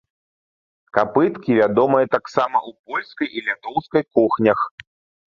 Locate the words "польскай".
2.93-3.27